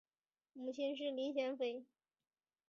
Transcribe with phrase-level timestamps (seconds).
[0.53, 1.85] 母亲是林贤妃。